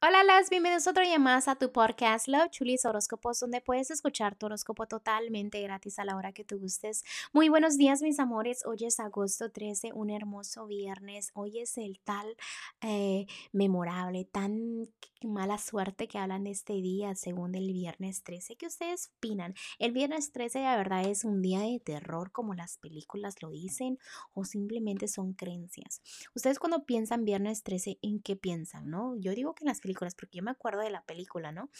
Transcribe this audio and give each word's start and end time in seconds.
Hola, 0.00 0.22
las 0.22 0.48
bienvenidos 0.48 0.86
otro 0.86 1.02
día 1.02 1.18
más 1.18 1.48
a 1.48 1.56
tu 1.56 1.72
podcast 1.72 2.28
Love 2.28 2.50
Chulis 2.50 2.84
Horóscopos, 2.84 3.40
donde 3.40 3.60
puedes 3.60 3.90
escuchar 3.90 4.36
tu 4.36 4.46
horóscopo 4.46 4.86
totalmente 4.86 5.60
gratis 5.60 5.98
a 5.98 6.04
la 6.04 6.14
hora 6.14 6.30
que 6.30 6.44
tú 6.44 6.56
gustes. 6.60 7.02
Muy 7.32 7.48
buenos 7.48 7.76
días, 7.76 8.00
mis 8.00 8.20
amores. 8.20 8.64
Hoy 8.64 8.84
es 8.84 9.00
agosto 9.00 9.50
13, 9.50 9.90
un 9.92 10.10
hermoso 10.10 10.68
viernes. 10.68 11.32
Hoy 11.34 11.58
es 11.58 11.78
el 11.78 11.98
tal 11.98 12.36
eh, 12.80 13.26
memorable, 13.50 14.24
tan 14.24 14.86
mala 15.26 15.58
suerte 15.58 16.06
que 16.06 16.18
hablan 16.18 16.44
de 16.44 16.50
este 16.52 16.74
día, 16.74 17.16
según 17.16 17.56
el 17.56 17.72
viernes 17.72 18.22
13. 18.22 18.54
¿Qué 18.54 18.66
ustedes 18.66 19.10
opinan? 19.16 19.54
El 19.80 19.90
viernes 19.90 20.30
13, 20.30 20.62
la 20.62 20.76
verdad, 20.76 21.08
es 21.08 21.24
un 21.24 21.42
día 21.42 21.58
de 21.58 21.80
terror, 21.80 22.30
como 22.30 22.54
las 22.54 22.78
películas 22.78 23.34
lo 23.42 23.50
dicen, 23.50 23.98
o 24.32 24.44
simplemente 24.44 25.08
son 25.08 25.32
creencias. 25.32 26.02
Ustedes, 26.36 26.60
cuando 26.60 26.84
piensan 26.84 27.24
viernes 27.24 27.64
13, 27.64 27.98
¿en 28.00 28.20
qué 28.20 28.36
piensan? 28.36 28.90
¿No? 28.90 29.16
Yo 29.16 29.34
digo 29.34 29.56
que 29.56 29.64
las 29.64 29.80
películas, 29.80 29.87
porque 29.94 30.38
yo 30.38 30.42
me 30.42 30.50
acuerdo 30.50 30.80
de 30.80 30.90
la 30.90 31.02
película, 31.04 31.52
¿no? 31.52 31.70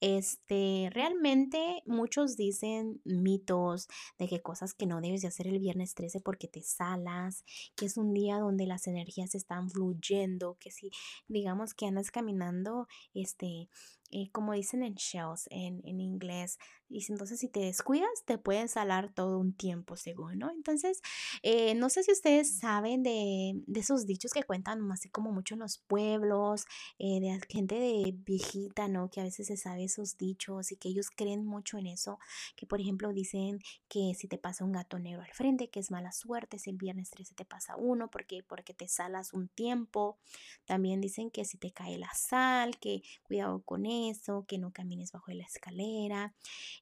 Este, 0.00 0.88
realmente 0.92 1.82
muchos 1.86 2.36
dicen 2.36 3.00
mitos 3.04 3.88
de 4.18 4.28
que 4.28 4.42
cosas 4.42 4.74
que 4.74 4.86
no 4.86 5.00
debes 5.00 5.22
de 5.22 5.28
hacer 5.28 5.46
el 5.46 5.58
viernes 5.58 5.94
13 5.94 6.20
porque 6.20 6.48
te 6.48 6.62
salas, 6.62 7.44
que 7.76 7.86
es 7.86 7.96
un 7.96 8.12
día 8.12 8.38
donde 8.38 8.66
las 8.66 8.86
energías 8.86 9.34
están 9.34 9.70
fluyendo, 9.70 10.56
que 10.60 10.70
si 10.70 10.90
digamos 11.28 11.74
que 11.74 11.86
andas 11.86 12.10
caminando, 12.10 12.86
este, 13.14 13.68
eh, 14.10 14.30
como 14.32 14.52
dicen 14.52 14.82
en 14.82 14.94
shells 14.94 15.48
en, 15.50 15.80
en 15.84 16.00
inglés, 16.00 16.58
y 16.94 17.04
entonces 17.08 17.40
si 17.40 17.48
te 17.48 17.60
descuidas 17.60 18.24
te 18.24 18.38
pueden 18.38 18.68
salar 18.68 19.12
todo 19.12 19.38
un 19.38 19.52
tiempo 19.52 19.96
según, 19.96 20.38
¿no? 20.38 20.50
Entonces, 20.50 21.00
eh, 21.42 21.74
no 21.74 21.90
sé 21.90 22.04
si 22.04 22.12
ustedes 22.12 22.58
saben 22.58 23.02
de, 23.02 23.60
de, 23.66 23.80
esos 23.80 24.06
dichos 24.06 24.32
que 24.32 24.44
cuentan 24.44 24.90
así 24.92 25.08
como 25.08 25.32
mucho 25.32 25.54
en 25.54 25.60
los 25.60 25.78
pueblos, 25.78 26.66
eh, 26.98 27.20
de 27.20 27.40
gente 27.48 27.74
de 27.74 28.14
viejita, 28.16 28.86
¿no? 28.88 29.10
Que 29.10 29.20
a 29.20 29.24
veces 29.24 29.48
se 29.48 29.56
sabe 29.56 29.84
esos 29.84 30.16
dichos 30.16 30.70
y 30.72 30.76
que 30.76 30.88
ellos 30.88 31.10
creen 31.10 31.44
mucho 31.44 31.78
en 31.78 31.86
eso, 31.88 32.18
que 32.56 32.66
por 32.66 32.80
ejemplo 32.80 33.12
dicen 33.12 33.58
que 33.88 34.12
si 34.14 34.28
te 34.28 34.38
pasa 34.38 34.64
un 34.64 34.72
gato 34.72 34.98
negro 34.98 35.22
al 35.22 35.32
frente, 35.32 35.68
que 35.68 35.80
es 35.80 35.90
mala 35.90 36.12
suerte, 36.12 36.58
si 36.58 36.70
el 36.70 36.76
viernes 36.76 37.10
13 37.10 37.34
te 37.34 37.44
pasa 37.44 37.76
uno, 37.76 38.08
porque, 38.08 38.42
porque 38.42 38.74
te 38.74 38.88
salas 38.88 39.32
un 39.32 39.48
tiempo. 39.48 40.18
También 40.64 41.00
dicen 41.00 41.30
que 41.30 41.44
si 41.44 41.58
te 41.58 41.72
cae 41.72 41.98
la 41.98 42.12
sal, 42.14 42.78
que 42.78 43.02
cuidado 43.22 43.62
con 43.62 43.86
eso, 43.86 44.44
que 44.46 44.58
no 44.58 44.72
camines 44.72 45.12
bajo 45.12 45.32
la 45.32 45.44
escalera. 45.44 46.34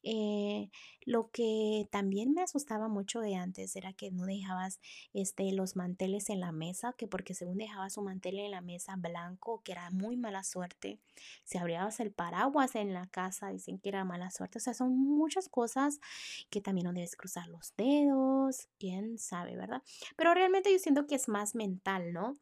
Eh, 0.03 0.71
lo 1.05 1.31
que 1.31 1.89
también 1.91 2.33
me 2.33 2.43
asustaba 2.43 2.89
mucho 2.89 3.21
de 3.21 3.35
antes 3.37 3.77
era 3.77 3.93
que 3.93 4.11
no 4.11 4.25
dejabas 4.25 4.81
este, 5.13 5.53
los 5.53 5.77
manteles 5.77 6.31
en 6.31 6.41
la 6.41 6.53
mesa, 6.53 6.95
que 6.97 7.07
porque 7.07 7.35
según 7.35 7.59
dejabas 7.59 7.97
un 7.97 8.05
mantel 8.05 8.39
en 8.39 8.51
la 8.51 8.61
mesa 8.61 8.97
blanco, 8.97 9.63
que 9.65 9.73
era 9.73 9.91
muy 9.91 10.17
mala 10.17 10.45
suerte. 10.45 10.99
Si 11.45 11.59
abrías 11.59 12.01
el 12.01 12.13
paraguas 12.13 12.75
en 12.75 12.95
la 12.95 13.07
casa, 13.07 13.51
dicen 13.51 13.79
que 13.79 13.89
era 13.89 14.05
mala 14.05 14.31
suerte. 14.31 14.59
O 14.59 14.61
sea, 14.61 14.75
son 14.75 14.97
muchas 14.97 15.49
cosas 15.49 16.01
que 16.51 16.61
también 16.61 16.87
no 16.87 16.93
debes 16.93 17.17
cruzar 17.17 17.49
los 17.49 17.75
dedos, 17.77 18.69
quién 18.79 19.19
sabe, 19.19 19.57
¿verdad? 19.57 19.83
Pero 20.17 20.35
realmente 20.35 20.73
yo 20.73 20.79
siento 20.79 21.07
que 21.07 21.15
es 21.15 21.29
más 21.29 21.55
mental, 21.55 22.13
¿no? 22.13 22.37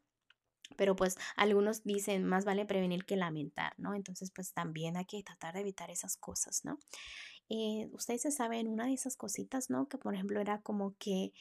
Pero 0.77 0.97
pues 0.97 1.17
algunos 1.37 1.85
dicen 1.85 2.25
más 2.25 2.45
vale 2.45 2.65
prevenir 2.67 3.05
que 3.05 3.17
lamentar, 3.17 3.75
¿no? 3.79 3.95
Entonces 3.95 4.31
pues 4.35 4.53
también 4.53 4.97
hay 4.97 5.05
que 5.05 5.23
tratar 5.23 5.55
de 5.55 5.61
evitar 5.61 5.91
esas 5.91 6.17
cosas, 6.17 6.65
¿no? 6.65 6.79
Eh, 7.49 7.89
ustedes 7.93 8.23
se 8.23 8.31
saben 8.31 8.69
una 8.69 8.87
de 8.87 8.95
esas 8.95 9.17
cositas, 9.17 9.71
¿no? 9.71 9.89
Que 9.89 9.99
por 9.99 10.15
ejemplo 10.15 10.41
era 10.41 10.63
como 10.63 10.97
que, 10.99 11.33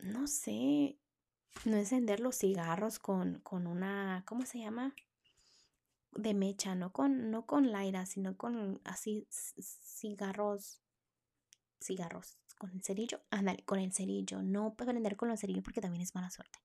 no 0.00 0.26
sé, 0.28 0.96
no 1.64 1.76
encender 1.76 2.20
los 2.20 2.38
cigarros 2.38 2.98
con, 2.98 3.40
con 3.40 3.66
una, 3.66 4.22
¿cómo 4.26 4.46
se 4.46 4.58
llama? 4.60 4.94
De 6.12 6.34
mecha, 6.34 6.74
no 6.74 6.92
con, 6.92 7.30
no 7.30 7.46
con 7.46 7.72
laira, 7.72 8.06
sino 8.06 8.36
con 8.36 8.80
así 8.84 9.26
cigarros, 9.30 10.80
cigarros, 11.80 12.38
con 12.56 12.70
el 12.70 12.82
cerillo, 12.82 13.20
ándale, 13.30 13.62
con 13.64 13.78
el 13.78 13.92
cerillo, 13.92 14.42
no 14.42 14.74
prender 14.74 15.16
con 15.16 15.28
los 15.28 15.40
cerillos 15.40 15.64
porque 15.64 15.80
también 15.80 16.02
es 16.02 16.14
mala 16.14 16.30
suerte. 16.30 16.58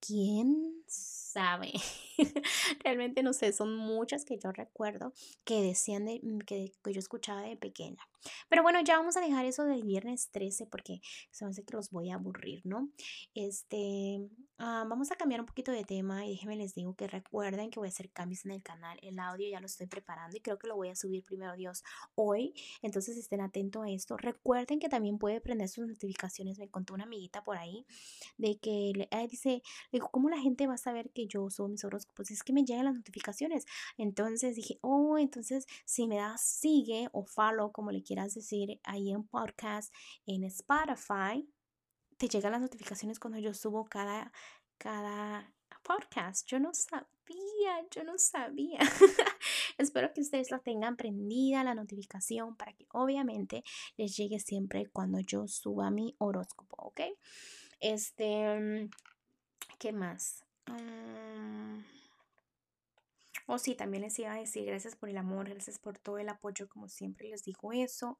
¿Quién 0.00 0.84
sabe. 1.34 1.72
Realmente 2.84 3.22
no 3.24 3.32
sé, 3.32 3.52
son 3.52 3.76
muchas 3.76 4.24
que 4.24 4.38
yo 4.38 4.52
recuerdo 4.52 5.12
que 5.44 5.62
decían 5.62 6.04
de, 6.04 6.20
mm, 6.22 6.38
que, 6.38 6.72
que, 6.82 6.92
yo 6.92 7.00
escuchaba 7.00 7.42
de 7.42 7.56
pequeña. 7.56 8.02
Pero 8.48 8.62
bueno, 8.62 8.80
ya 8.82 8.96
vamos 8.96 9.16
a 9.16 9.20
dejar 9.20 9.44
eso 9.44 9.64
del 9.64 9.82
viernes 9.82 10.30
13 10.30 10.66
porque 10.66 11.00
se 11.30 11.44
me 11.44 11.50
hace 11.50 11.64
que 11.64 11.76
los 11.76 11.90
voy 11.90 12.10
a 12.10 12.14
aburrir, 12.14 12.62
¿no? 12.64 12.88
Este, 13.34 14.20
ah, 14.58 14.84
vamos 14.88 15.10
a 15.10 15.16
cambiar 15.16 15.40
un 15.40 15.46
poquito 15.46 15.72
de 15.72 15.84
tema 15.84 16.24
y 16.24 16.30
déjenme 16.30 16.56
les 16.56 16.74
digo 16.74 16.94
que 16.94 17.06
recuerden 17.08 17.70
que 17.70 17.80
voy 17.80 17.88
a 17.88 17.90
hacer 17.90 18.10
cambios 18.10 18.44
en 18.44 18.52
el 18.52 18.62
canal. 18.62 18.98
El 19.02 19.18
audio 19.18 19.48
ya 19.50 19.60
lo 19.60 19.66
estoy 19.66 19.86
preparando 19.86 20.36
y 20.36 20.40
creo 20.40 20.58
que 20.58 20.68
lo 20.68 20.76
voy 20.76 20.88
a 20.88 20.96
subir 20.96 21.24
primero 21.24 21.54
Dios 21.56 21.82
hoy. 22.14 22.54
Entonces 22.80 23.16
estén 23.16 23.40
atentos 23.40 23.84
a 23.84 23.90
esto. 23.90 24.16
Recuerden 24.16 24.78
que 24.78 24.88
también 24.88 25.18
puede 25.34 25.40
prender 25.40 25.68
sus 25.68 25.86
notificaciones. 25.86 26.58
Me 26.58 26.68
contó 26.68 26.94
una 26.94 27.04
amiguita 27.04 27.42
por 27.42 27.56
ahí 27.56 27.86
de 28.38 28.58
que 28.58 28.92
dice, 29.28 29.62
dijo, 29.90 30.08
¿cómo 30.10 30.28
la 30.28 30.38
gente 30.38 30.66
va 30.66 30.74
a 30.74 30.78
saber 30.78 31.10
que 31.10 31.26
yo 31.26 31.42
uso 31.42 31.66
mis 31.68 31.84
horóscopos, 31.84 32.30
es 32.30 32.42
que 32.42 32.52
me 32.52 32.64
llegan 32.64 32.84
las 32.84 32.94
notificaciones. 32.94 33.64
Entonces 33.96 34.56
dije, 34.56 34.78
oh, 34.82 35.18
entonces 35.18 35.66
si 35.84 36.06
me 36.06 36.16
das 36.16 36.42
sigue 36.42 37.08
o 37.12 37.24
follow, 37.24 37.72
como 37.72 37.90
le 37.90 38.02
quieras 38.02 38.34
decir, 38.34 38.80
ahí 38.84 39.10
en 39.10 39.24
podcast, 39.24 39.92
en 40.26 40.44
Spotify, 40.44 41.48
te 42.16 42.28
llegan 42.28 42.52
las 42.52 42.60
notificaciones 42.60 43.18
cuando 43.18 43.38
yo 43.38 43.52
subo 43.54 43.86
cada, 43.86 44.32
cada 44.78 45.52
podcast. 45.82 46.46
Yo 46.46 46.60
no 46.60 46.72
yo 47.90 48.04
no 48.04 48.18
sabía. 48.18 48.78
Espero 49.78 50.12
que 50.12 50.20
ustedes 50.20 50.50
la 50.50 50.58
tengan 50.58 50.96
prendida 50.96 51.64
la 51.64 51.74
notificación 51.74 52.56
para 52.56 52.72
que 52.72 52.86
obviamente 52.92 53.64
les 53.96 54.16
llegue 54.16 54.38
siempre 54.38 54.86
cuando 54.86 55.20
yo 55.20 55.46
suba 55.48 55.90
mi 55.90 56.14
horóscopo, 56.18 56.76
¿ok? 56.78 57.00
Este, 57.80 58.88
¿qué 59.78 59.92
más? 59.92 60.44
Mm. 60.66 61.82
Oh, 63.46 63.58
sí, 63.58 63.74
también 63.74 64.02
les 64.02 64.18
iba 64.18 64.32
a 64.32 64.38
decir 64.38 64.64
gracias 64.64 64.96
por 64.96 65.10
el 65.10 65.18
amor, 65.18 65.50
gracias 65.50 65.78
por 65.78 65.98
todo 65.98 66.16
el 66.16 66.30
apoyo, 66.30 66.66
como 66.66 66.88
siempre 66.88 67.28
les 67.28 67.44
digo 67.44 67.72
eso. 67.74 68.18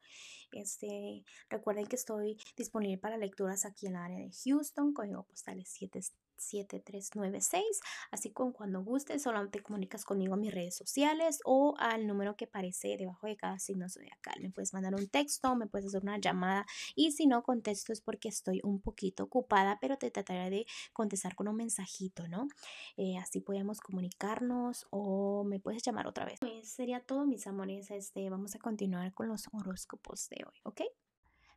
Este, 0.52 1.24
recuerden 1.48 1.86
que 1.86 1.96
estoy 1.96 2.36
disponible 2.56 2.98
para 2.98 3.16
lecturas 3.16 3.64
aquí 3.64 3.86
en 3.86 3.96
el 3.96 4.02
área 4.02 4.18
de 4.18 4.30
Houston, 4.44 4.92
código 4.92 5.22
postal 5.22 5.60
es 5.60 5.70
7 5.70 5.98
7396. 6.36 7.80
Así 8.10 8.30
que 8.30 8.34
cuando 8.52 8.82
gustes, 8.82 9.22
solamente 9.22 9.62
comunicas 9.62 10.04
conmigo 10.04 10.34
en 10.34 10.40
mis 10.40 10.54
redes 10.54 10.76
sociales 10.76 11.40
o 11.44 11.74
al 11.78 12.06
número 12.06 12.36
que 12.36 12.46
aparece 12.46 12.96
debajo 12.96 13.26
de 13.26 13.36
cada 13.36 13.58
signo 13.58 13.88
zodiacal. 13.88 14.34
Me 14.40 14.50
puedes 14.50 14.72
mandar 14.72 14.94
un 14.94 15.08
texto, 15.08 15.54
me 15.56 15.66
puedes 15.66 15.86
hacer 15.86 16.02
una 16.02 16.18
llamada 16.18 16.66
y 16.94 17.12
si 17.12 17.26
no 17.26 17.42
contesto 17.42 17.92
es 17.92 18.00
porque 18.00 18.28
estoy 18.28 18.60
un 18.62 18.80
poquito 18.80 19.24
ocupada, 19.24 19.78
pero 19.80 19.96
te 19.96 20.10
trataré 20.10 20.50
de 20.50 20.66
contestar 20.92 21.34
con 21.34 21.48
un 21.48 21.56
mensajito, 21.56 22.28
¿no? 22.28 22.48
Eh, 22.96 23.16
así 23.18 23.40
podemos 23.40 23.80
comunicarnos 23.80 24.86
o 24.90 25.44
me 25.44 25.60
puedes 25.60 25.82
llamar 25.82 26.06
otra 26.06 26.24
vez. 26.24 26.40
Pues 26.40 26.68
sería 26.68 27.00
todo, 27.00 27.26
mis 27.26 27.46
amores. 27.46 27.90
Este, 27.90 28.28
vamos 28.30 28.54
a 28.54 28.58
continuar 28.58 29.12
con 29.14 29.28
los 29.28 29.48
horóscopos 29.52 30.28
de 30.28 30.44
hoy, 30.44 30.60
¿ok? 30.64 30.82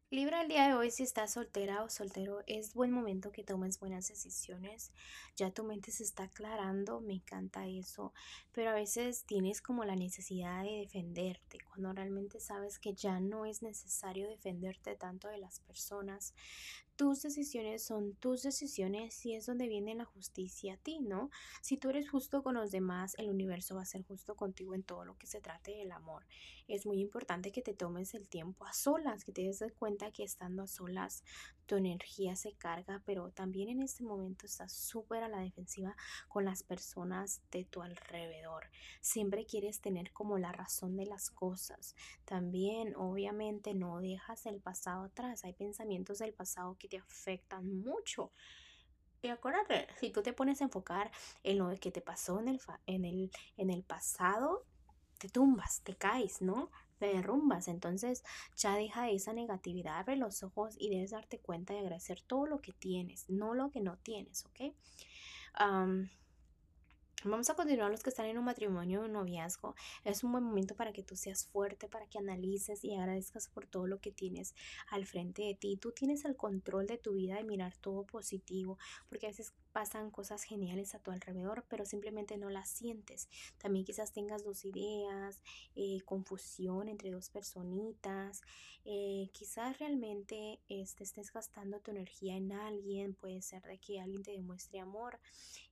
Libra, 0.10 0.42
el 0.42 0.48
día 0.48 0.66
de 0.70 0.74
hoy, 0.74 0.90
si 0.90 1.04
estás 1.04 1.34
soltera 1.34 1.84
o 1.84 1.90
soltero, 1.90 2.42
es 2.48 2.74
buen 2.74 2.92
momento 2.92 3.34
que 3.34 3.44
tomes 3.44 3.78
buenas 3.78 4.08
decisiones. 4.08 4.94
Ya 5.36 5.52
tu 5.52 5.66
mente 5.66 5.92
se 5.92 6.04
está 6.04 6.24
aclarando, 6.24 7.02
me 7.02 7.16
encanta 7.16 7.68
eso. 7.68 8.14
Pero 8.54 8.70
a 8.70 8.76
veces 8.76 9.26
tienes 9.26 9.62
como 9.62 9.84
la 9.84 9.98
necesidad 9.98 10.64
de 10.64 10.78
defenderte, 10.78 11.58
cuando 11.68 11.92
realmente 11.92 12.40
sabes 12.40 12.80
que 12.80 12.94
ya 12.94 13.20
no 13.20 13.46
es 13.46 13.62
necesario 13.62 14.30
defenderte 14.30 14.96
tanto 14.96 15.28
de 15.28 15.40
las 15.40 15.60
personas. 15.60 16.34
Tus 16.98 17.22
decisiones 17.22 17.84
son 17.84 18.16
tus 18.16 18.42
decisiones 18.42 19.24
y 19.24 19.36
es 19.36 19.46
donde 19.46 19.68
viene 19.68 19.94
la 19.94 20.04
justicia 20.04 20.74
a 20.74 20.78
ti, 20.78 21.00
¿no? 21.00 21.30
Si 21.62 21.78
tú 21.78 21.92
eres 21.92 22.10
justo 22.10 22.42
con 22.42 22.56
los 22.56 22.72
demás, 22.72 23.14
el 23.20 23.30
universo 23.30 23.76
va 23.76 23.84
a 23.84 23.86
ser 23.86 24.02
justo 24.02 24.36
contigo 24.36 24.74
en 24.74 24.82
todo 24.82 25.06
lo 25.06 25.16
que 25.16 25.28
se 25.28 25.40
trate 25.40 25.76
del 25.76 25.92
amor. 25.92 26.26
Es 26.68 26.88
muy 26.88 27.00
importante 27.00 27.52
que 27.52 27.62
te 27.62 27.76
tomes 27.76 28.16
el 28.16 28.28
tiempo 28.28 28.66
a 28.66 28.74
solas, 28.74 29.24
que 29.24 29.32
te 29.32 29.44
des 29.44 29.64
cuenta 29.78 30.12
que 30.12 30.24
estando 30.24 30.64
a 30.64 30.68
solas 30.68 31.24
tu 31.68 31.76
energía 31.76 32.36
se 32.36 32.54
carga, 32.54 33.04
pero 33.06 33.30
también 33.30 33.70
en 33.70 33.82
este 33.82 34.04
momento 34.04 34.46
estás 34.46 34.72
súper 34.72 35.24
a 35.24 35.28
la 35.28 35.42
defensiva 35.42 35.96
con 36.30 36.46
las 36.46 36.64
personas 36.64 37.42
de 37.52 37.66
tu 37.66 37.82
alrededor. 37.82 38.70
Siempre 39.02 39.46
quieres 39.46 39.82
tener 39.82 40.12
como 40.14 40.38
la 40.38 40.54
razón 40.54 40.96
de 40.96 41.06
las 41.06 41.30
cosas. 41.30 41.94
También, 42.24 42.96
obviamente, 42.96 43.74
no 43.74 44.00
dejas 44.00 44.46
el 44.46 44.62
pasado 44.62 45.04
atrás. 45.04 45.44
Hay 45.44 45.54
pensamientos 45.54 46.20
del 46.20 46.34
pasado 46.34 46.78
que 46.80 46.87
te 46.88 46.98
afectan 46.98 47.80
mucho. 47.82 48.32
Y 49.22 49.30
acuérdate, 49.30 49.88
si 50.00 50.12
tú 50.12 50.22
te 50.22 50.34
pones 50.34 50.62
a 50.62 50.66
enfocar 50.66 51.12
en 51.44 51.58
lo 51.58 51.70
que 51.80 51.92
te 51.92 52.02
pasó 52.02 52.40
en 52.40 52.50
el, 52.50 52.62
en 52.86 53.06
el, 53.06 53.32
en 53.58 53.70
el 53.70 53.84
pasado, 53.84 54.66
te 55.18 55.30
tumbas, 55.30 55.82
te 55.84 55.96
caes, 55.96 56.42
¿no? 56.42 56.70
te 56.98 57.08
derrumbas. 57.08 57.68
Entonces 57.68 58.24
ya 58.56 58.76
deja 58.76 59.10
esa 59.10 59.34
negatividad, 59.34 60.00
abre 60.00 60.16
los 60.16 60.44
ojos 60.44 60.76
y 60.78 60.90
debes 60.90 61.12
darte 61.12 61.40
cuenta 61.40 61.74
de 61.74 61.80
agradecer 61.80 62.22
todo 62.22 62.46
lo 62.46 62.62
que 62.62 62.74
tienes, 62.74 63.30
no 63.30 63.54
lo 63.54 63.70
que 63.72 63.82
no 63.82 63.98
tienes, 63.98 64.46
¿ok? 64.46 64.74
Vamos 67.24 67.50
a 67.50 67.56
continuar 67.56 67.90
los 67.90 68.04
que 68.04 68.12
están 68.12 68.28
en 68.28 68.38
un 68.38 68.46
matrimonio 68.46 69.02
o 69.02 69.06
un 69.06 69.14
noviazgo. 69.14 69.74
Es 70.06 70.24
un 70.24 70.32
buen 70.34 70.44
momento 70.44 70.76
para 70.76 70.94
que 70.94 71.02
tú 71.02 71.16
seas 71.16 71.48
fuerte, 71.48 71.90
para 71.90 72.06
que 72.06 72.20
analices 72.20 72.84
y 72.84 72.94
agradezcas 72.94 73.48
por 73.48 73.66
todo 73.66 73.88
lo 73.88 74.00
que 74.00 74.12
tienes 74.12 74.54
al 74.92 75.08
frente 75.08 75.42
de 75.42 75.56
ti. 75.56 75.78
Tú 75.78 75.92
tienes 75.92 76.26
el 76.26 76.36
control 76.36 76.86
de 76.86 77.00
tu 77.00 77.14
vida 77.14 77.38
de 77.38 77.44
mirar 77.44 77.76
todo 77.78 78.06
positivo, 78.06 78.78
porque 79.10 79.26
a 79.26 79.30
veces 79.30 79.52
pasan 79.72 80.12
cosas 80.12 80.44
geniales 80.44 80.94
a 80.94 81.00
tu 81.00 81.10
alrededor, 81.10 81.66
pero 81.68 81.86
simplemente 81.86 82.38
no 82.38 82.52
las 82.52 82.70
sientes. 82.70 83.30
También 83.58 83.84
quizás 83.84 84.12
tengas 84.12 84.44
dos 84.44 84.64
ideas, 84.64 85.42
eh, 85.76 86.02
confusión 86.06 86.88
entre 86.88 87.10
dos 87.10 87.30
personitas, 87.32 88.42
eh, 88.86 89.30
quizás 89.34 89.80
realmente 89.80 90.62
este, 90.70 91.04
estés 91.04 91.34
gastando 91.34 91.80
tu 91.80 91.92
energía 91.92 92.38
en 92.38 92.54
alguien, 92.54 93.16
puede 93.16 93.42
ser 93.42 93.64
de 93.64 93.80
que 93.80 94.00
alguien 94.00 94.24
te 94.24 94.32
demuestre 94.32 94.80
amor 94.80 95.20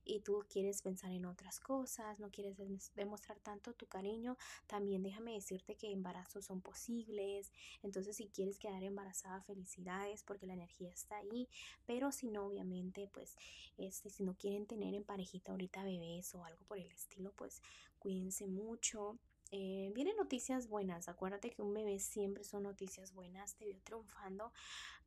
y 0.04 0.20
tú 0.20 0.44
quieres 0.48 0.82
pensar 0.82 1.10
en 1.12 1.24
otras 1.36 1.60
cosas, 1.60 2.18
no 2.18 2.30
quieres 2.30 2.56
demostrar 2.94 3.38
tanto 3.40 3.74
tu 3.74 3.86
cariño, 3.86 4.38
también 4.66 5.02
déjame 5.02 5.34
decirte 5.34 5.76
que 5.76 5.92
embarazos 5.92 6.46
son 6.46 6.62
posibles, 6.62 7.52
entonces 7.82 8.16
si 8.16 8.28
quieres 8.28 8.58
quedar 8.58 8.82
embarazada, 8.82 9.42
felicidades 9.42 10.22
porque 10.22 10.46
la 10.46 10.54
energía 10.54 10.90
está 10.90 11.18
ahí, 11.18 11.46
pero 11.84 12.10
si 12.10 12.28
no, 12.28 12.46
obviamente, 12.46 13.08
pues 13.12 13.36
este, 13.76 14.08
si 14.08 14.24
no 14.24 14.34
quieren 14.34 14.66
tener 14.66 14.94
en 14.94 15.04
parejita 15.04 15.52
ahorita 15.52 15.84
bebés 15.84 16.34
o 16.34 16.42
algo 16.44 16.64
por 16.64 16.78
el 16.78 16.90
estilo, 16.90 17.32
pues 17.32 17.60
cuídense 17.98 18.46
mucho. 18.46 19.18
Eh, 19.52 19.92
vienen 19.94 20.16
noticias 20.16 20.68
buenas, 20.68 21.08
acuérdate 21.08 21.50
que 21.50 21.62
un 21.62 21.72
bebé 21.72 22.00
siempre 22.00 22.42
son 22.42 22.64
noticias 22.64 23.12
buenas, 23.14 23.54
te 23.54 23.64
veo 23.64 23.80
triunfando, 23.84 24.52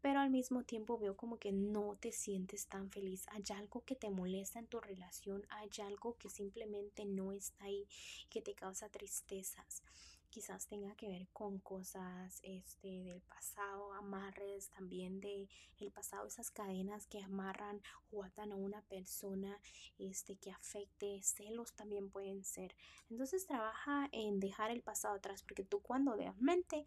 pero 0.01 0.21
al 0.21 0.29
mismo 0.29 0.63
tiempo 0.63 0.97
veo 0.97 1.17
como 1.17 1.37
que 1.37 1.51
no 1.51 1.97
te 1.99 2.13
sientes 2.13 2.67
tan 2.67 2.89
feliz, 2.89 3.25
hay 3.31 3.43
algo 3.53 3.83
que 3.83 3.95
te 3.95 4.09
molesta 4.09 4.59
en 4.59 4.67
tu 4.67 4.79
relación, 4.79 5.45
hay 5.49 5.69
algo 5.83 6.15
que 6.17 6.29
simplemente 6.29 7.05
no 7.05 7.33
está 7.33 7.65
ahí, 7.65 7.85
que 8.29 8.41
te 8.41 8.53
causa 8.53 8.87
tristezas 8.87 9.83
quizás 10.29 10.67
tenga 10.67 10.95
que 10.95 11.07
ver 11.07 11.27
con 11.33 11.59
cosas 11.59 12.39
este 12.43 13.03
del 13.03 13.21
pasado, 13.21 13.93
amarres 13.93 14.69
también 14.69 15.19
de 15.19 15.49
el 15.79 15.91
pasado, 15.91 16.27
esas 16.27 16.51
cadenas 16.51 17.07
que 17.07 17.21
amarran 17.23 17.81
o 18.11 18.23
atan 18.23 18.51
a 18.51 18.55
una 18.55 18.81
persona 18.83 19.59
este 19.97 20.35
que 20.37 20.51
afecte, 20.51 21.21
celos 21.23 21.73
también 21.73 22.09
pueden 22.09 22.43
ser. 22.43 22.75
Entonces 23.09 23.45
trabaja 23.45 24.09
en 24.11 24.39
dejar 24.39 24.71
el 24.71 24.81
pasado 24.81 25.15
atrás 25.15 25.43
porque 25.43 25.63
tú 25.63 25.81
cuando 25.81 26.15
realmente 26.15 26.85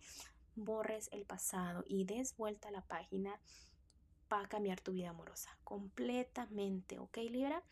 borres 0.55 1.09
el 1.13 1.25
pasado 1.25 1.85
y 1.87 2.05
des 2.05 2.37
vuelta 2.37 2.69
a 2.69 2.73
la 2.73 2.83
página, 2.83 3.41
va 4.33 4.41
a 4.41 4.49
cambiar 4.49 4.81
tu 4.81 4.93
vida 4.93 5.11
amorosa 5.11 5.51
completamente, 5.65 6.99
¿ok 6.99 7.19
Libra? 7.31 7.63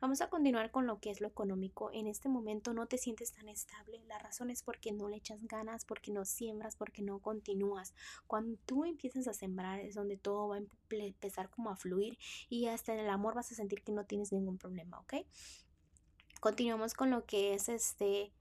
Vamos 0.00 0.20
a 0.20 0.28
continuar 0.28 0.70
con 0.70 0.86
lo 0.86 1.00
que 1.00 1.10
es 1.10 1.20
lo 1.20 1.28
económico. 1.28 1.90
En 1.92 2.06
este 2.06 2.28
momento 2.28 2.72
no 2.72 2.86
te 2.86 2.98
sientes 2.98 3.32
tan 3.32 3.48
estable. 3.48 4.00
La 4.06 4.18
razón 4.18 4.50
es 4.50 4.62
porque 4.62 4.92
no 4.92 5.08
le 5.08 5.16
echas 5.16 5.38
ganas, 5.46 5.84
porque 5.84 6.12
no 6.12 6.24
siembras, 6.24 6.76
porque 6.76 7.02
no 7.02 7.20
continúas. 7.20 7.94
Cuando 8.26 8.58
tú 8.66 8.84
empiezas 8.84 9.28
a 9.28 9.32
sembrar 9.32 9.80
es 9.80 9.94
donde 9.94 10.16
todo 10.16 10.48
va 10.48 10.56
a 10.56 10.60
empezar 10.90 11.50
como 11.50 11.70
a 11.70 11.76
fluir 11.76 12.18
y 12.48 12.66
hasta 12.66 12.92
en 12.92 13.00
el 13.00 13.10
amor 13.10 13.34
vas 13.34 13.52
a 13.52 13.54
sentir 13.54 13.82
que 13.82 13.92
no 13.92 14.04
tienes 14.04 14.32
ningún 14.32 14.58
problema, 14.58 14.98
¿ok? 15.00 15.14
Continuamos 16.40 16.94
con 16.94 17.10
lo 17.10 17.24
que 17.24 17.54
es 17.54 17.68
este 17.68 18.32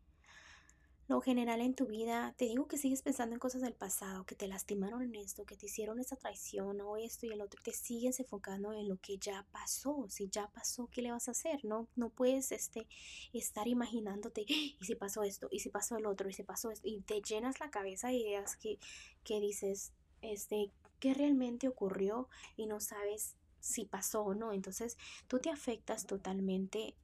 lo 1.07 1.21
general 1.21 1.61
en 1.61 1.73
tu 1.73 1.85
vida, 1.85 2.33
te 2.37 2.45
digo 2.45 2.67
que 2.67 2.77
sigues 2.77 3.01
pensando 3.01 3.33
en 3.33 3.39
cosas 3.39 3.61
del 3.61 3.73
pasado, 3.73 4.25
que 4.25 4.35
te 4.35 4.47
lastimaron 4.47 5.01
en 5.01 5.15
esto, 5.15 5.45
que 5.45 5.55
te 5.55 5.67
hicieron 5.67 5.99
esa 5.99 6.17
traición 6.17 6.81
o 6.81 6.97
esto 6.97 7.25
y 7.25 7.29
el 7.29 7.41
otro, 7.41 7.61
te 7.63 7.71
sigues 7.71 8.19
enfocando 8.19 8.73
en 8.73 8.89
lo 8.89 8.97
que 8.97 9.17
ya 9.17 9.45
pasó. 9.51 10.05
Si 10.09 10.27
ya 10.27 10.47
pasó, 10.49 10.89
¿qué 10.91 11.01
le 11.01 11.11
vas 11.11 11.29
a 11.29 11.31
hacer? 11.31 11.63
No, 11.63 11.87
no 11.95 12.09
puedes 12.09 12.51
este, 12.51 12.87
estar 13.31 13.67
imaginándote, 13.67 14.41
¡Ah! 14.41 14.53
y 14.79 14.85
si 14.85 14.95
pasó 14.95 15.23
esto, 15.23 15.47
y 15.49 15.59
si 15.59 15.69
pasó 15.69 15.97
el 15.97 16.05
otro, 16.05 16.29
y 16.29 16.33
si 16.33 16.43
pasó 16.43 16.71
esto, 16.71 16.87
y 16.87 16.99
te 17.01 17.21
llenas 17.21 17.59
la 17.61 17.71
cabeza 17.71 18.09
de 18.09 18.15
ideas 18.15 18.57
que, 18.57 18.77
que 19.23 19.39
dices, 19.39 19.93
este, 20.21 20.71
¿qué 20.99 21.13
realmente 21.13 21.69
ocurrió? 21.69 22.27
Y 22.57 22.65
no 22.65 22.81
sabes 22.81 23.35
si 23.59 23.85
pasó 23.85 24.23
o 24.23 24.35
no. 24.35 24.51
Entonces 24.51 24.97
tú 25.27 25.39
te 25.39 25.49
afectas 25.49 26.05
totalmente 26.05 26.95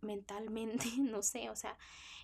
mentalmente, 0.00 0.84
no 0.98 1.22
sé, 1.22 1.50
o 1.50 1.56
sea, 1.56 1.76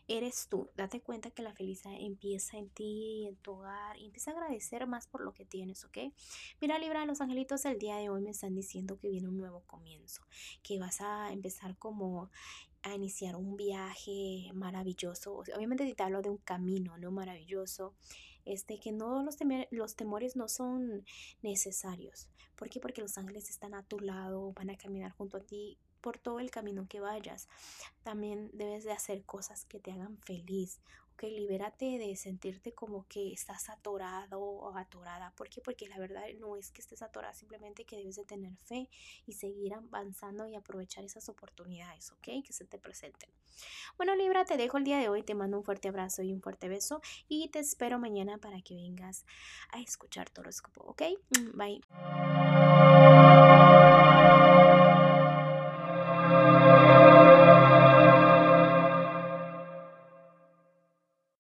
eres 0.09 0.49
tú. 0.49 0.71
Date 0.77 1.01
cuenta 1.01 1.31
que 1.31 1.43
la 1.43 1.55
felicidad 1.55 1.95
empieza 1.99 2.59
en 2.59 2.69
ti, 2.71 3.27
en 3.27 3.37
tu 3.37 3.53
hogar, 3.53 3.99
y 3.99 4.07
empieza 4.07 4.31
a 4.31 4.35
agradecer 4.35 4.87
más 4.87 5.07
por 5.07 5.23
lo 5.23 5.33
que 5.33 5.45
tienes, 5.45 5.85
¿ok? 5.85 5.99
Mira, 6.61 6.79
Libra, 6.79 7.07
los 7.07 7.21
angelitos 7.21 7.65
el 7.65 7.79
día 7.79 7.97
de 7.97 8.11
hoy 8.11 8.23
me 8.23 8.31
están 8.31 8.55
diciendo 8.55 8.99
que 8.99 9.09
viene 9.09 9.29
un 9.29 9.39
nuevo 9.39 9.63
comienzo, 9.67 10.23
que 10.63 10.79
vas 10.79 11.01
a 11.01 11.33
empezar 11.33 11.77
como 11.79 12.31
a 12.83 12.95
iniciar 12.95 13.37
un 13.37 13.57
viaje 13.57 14.51
maravilloso. 14.53 15.37
Obviamente 15.37 15.93
te 15.95 16.03
hablo 16.03 16.21
de 16.21 16.29
un 16.29 16.37
camino, 16.39 16.99
¿no? 16.99 17.11
Maravilloso. 17.11 17.95
Este, 18.45 18.79
que 18.79 18.93
no 18.93 19.23
los, 19.23 19.39
los 19.71 19.97
temores 19.97 20.37
no 20.37 20.49
son 20.49 21.07
necesarios. 21.41 22.29
¿Por 22.57 22.69
qué? 22.69 22.79
Porque 22.79 23.01
los 23.01 23.17
ángeles 23.17 23.49
están 23.49 23.73
a 23.73 23.83
tu 23.85 24.01
lado, 24.01 24.53
van 24.53 24.69
a 24.69 24.77
caminar 24.77 25.13
junto 25.13 25.39
a 25.39 25.41
ti 25.41 25.79
por 26.05 26.19
todo 26.19 26.39
el 26.39 26.51
camino 26.51 26.87
que 26.87 27.01
vayas. 27.01 27.49
También 28.03 28.51
debes 28.53 28.85
de 28.85 28.93
hacer 28.93 29.25
cosas 29.25 29.65
que 29.65 29.81
te 29.81 29.91
hagan 29.91 30.19
feliz. 30.19 30.83
Ok, 31.15 31.23
libérate 31.23 31.97
de 31.97 32.15
sentirte 32.17 32.75
como 32.75 33.07
que 33.09 33.33
estás 33.33 33.71
atorado 33.71 34.39
o 34.39 34.77
atorada. 34.77 35.33
¿Por 35.35 35.49
qué? 35.49 35.63
Porque 35.63 35.89
la 35.89 35.99
verdad 35.99 36.25
no 36.39 36.57
es 36.57 36.73
que 36.73 36.83
estés 36.83 37.01
atorada, 37.01 37.33
simplemente 37.33 37.87
que 37.87 37.97
debes 37.97 38.17
de 38.17 38.27
tener 38.27 38.55
fe 38.59 38.91
y 39.25 39.33
seguir 39.33 39.73
avanzando 39.73 40.47
y 40.47 40.57
aprovechar 40.57 41.05
esas 41.05 41.31
oportunidades, 41.31 42.13
¿ok? 42.13 42.45
Que 42.45 42.53
se 42.53 42.67
te 42.67 42.79
presenten. 42.79 43.31
Bueno, 43.97 44.15
Libra, 44.15 44.45
te 44.45 44.59
dejo 44.59 44.77
el 44.77 44.85
día 44.85 44.99
de 44.99 45.09
hoy, 45.09 45.23
te 45.23 45.35
mando 45.35 45.57
un 45.57 45.65
fuerte 45.65 45.89
abrazo 45.89 46.21
y 46.23 46.35
un 46.35 46.43
fuerte 46.43 46.69
beso 46.69 47.01
y 47.29 47.49
te 47.49 47.61
espero 47.61 47.99
mañana 47.99 48.37
para 48.37 48.61
que 48.61 48.75
vengas 48.75 49.25
a 49.71 49.81
escuchar 49.81 50.29
tu 50.29 50.43
horóscopo, 50.43 50.83
¿ok? 50.83 51.03
Mm, 51.31 51.57
bye. 51.57 52.84